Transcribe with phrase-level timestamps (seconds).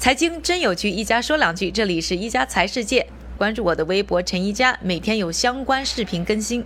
[0.00, 1.70] 财经真有趣，一家说两句。
[1.70, 3.06] 这里是一家财世界，
[3.36, 6.64] 关注我的微博陈一家，每天有相关视频更新。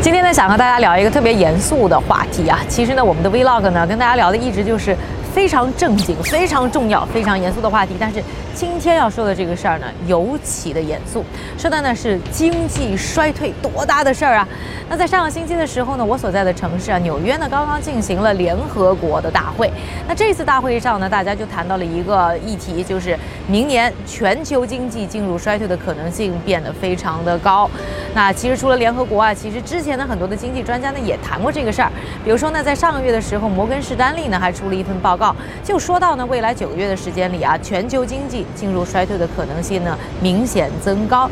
[0.00, 2.58] 今天呢，想和大家聊一个特别严肃的话题啊。
[2.70, 4.96] 其实呢，我们的 Vlog 呢，跟大家聊的一直就是
[5.34, 7.92] 非常正经、非常重要、非常严肃的话题。
[8.00, 8.24] 但是
[8.54, 11.24] 今天要说的这个事儿呢，尤其的严肃，
[11.56, 14.46] 说的呢是经济衰退，多大的事儿啊！
[14.88, 19.70] 那在上个星期的时候呢，我所在的城市啊，纽约呢，刚刚进行了联合国的大会。
[20.06, 27.70] 那这次大会上呢，大家就谈到了一个议题，就是明年全球经济进入衰退的可能性变得非常的高。
[28.12, 31.90] 那其实除了联合国啊，其实之前的很多的经济专家呢也谈过这个事儿。
[32.24, 41.28] 比如说呢，在上个月的时候，摩根士丹利呢还出了一份报告，就说到呢，未来九个月的时间里啊，全球经济进入衰退的可能性呢明显增高。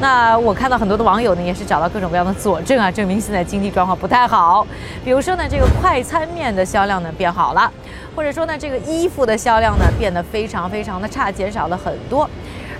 [0.00, 4.66] 那我看到很多的网友呢，也是找到各种各样的佐证啊，证明现在经济状况不太好。
[5.04, 7.70] 比如说呢，这个快餐面的销量呢变好了，
[8.14, 12.28] 或者说呢，这个衣服的销量呢变得非常非常的差，减少了很多。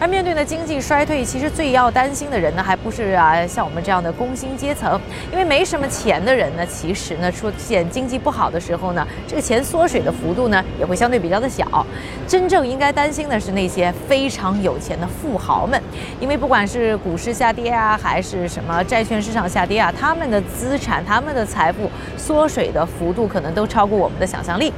[0.01, 5.01] 而面对呢经济衰退，其实最要担心的人呢，还不是啊像我们这样的工薪阶层，
[5.33, 11.85] 因为没什么钱的人呢，其实呢出现经济不好的时候呢，这个钱缩水的幅度呢也会相对比较的小。
[12.29, 15.83] 真正应该担心的是那些非常有钱的富豪们，
[16.21, 24.73] 因为不管是股市下跌啊，还是什么债券市场下跌啊，他们的资产、他们的财富缩水的幅度可能都超过我们的想象力。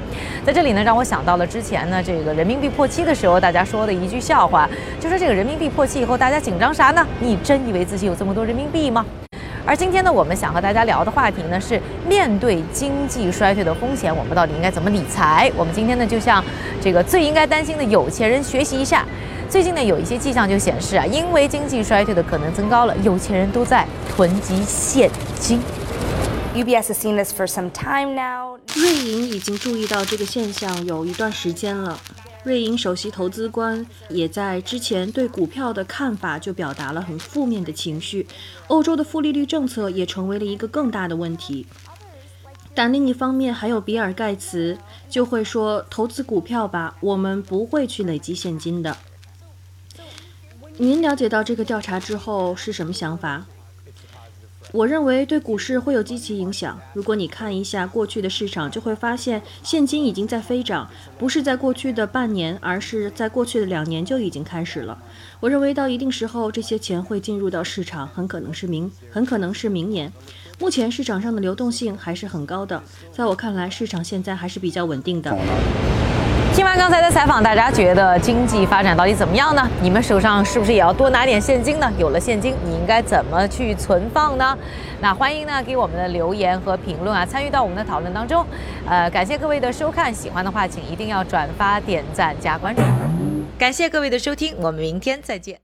[0.47, 7.05] 在这里呢，让我想到了之前呢这个人民币破七的时候，大家说的一句笑话，就说这个人民币破七以后，大家紧张啥呢？
[7.19, 9.05] 你真以为自己有这么多人民币吗？
[9.66, 15.50] 而今天呢，我们想和大家聊的话题呢是面对经济衰退的风险，我们到底应该怎么理财？
[15.56, 16.44] 我们今天呢就向
[16.81, 19.05] 这个最应该担心的有钱人学习一下。
[19.48, 25.61] 最近呢有一些迹象就显示啊，因为经济衰退的可能增高了，有钱人都在囤积现金。
[26.55, 28.56] UBS has seen this for some time now.
[28.77, 31.98] 瑞银已经注意到这个现象有一段时间了。
[32.42, 38.27] 瑞银首席投资官也在之前对股票的看法就表达了很负面的情绪，
[38.69, 41.66] 欧洲的负利率政策也成为了一个更大的问题。
[42.75, 44.78] 但另一方面，还有比尔盖茨
[45.09, 48.97] 就会说：“投资股票吧，我们不会去累积现金的。”
[50.78, 53.44] 您了解到这个调查之后是什么想法？
[54.72, 56.78] 我认为对股市会有积极影响。
[56.94, 60.88] 如果你看一下过去的市场，就会发现现金已经在飞涨，
[61.19, 64.97] 不是在过去的半年，而是在过去的两年就已经开始了。
[65.41, 70.12] 我认为到一定时候，这些钱会进入到市场，很可能是明，很可能是明年。
[70.60, 72.80] 目前市场上的流动性还是很高的，
[73.12, 75.36] 在我看来，市场现在还是比较稳定的。
[76.53, 79.66] 听完刚才的采访，大家觉得经济发展到底怎么样呢？
[79.81, 81.91] 你们手上是不是也要多拿点现金呢？
[81.97, 84.56] 有了现金，你应该怎么去存放呢？
[85.00, 88.44] 那欢迎呢给我们的留言和评论啊，参与到我们的讨论当中。
[88.87, 92.83] 呃，感谢各位的收看，喜欢的话请一定要转发、点赞、加关注。
[93.56, 95.60] 感谢各位的收听，我们明天再见。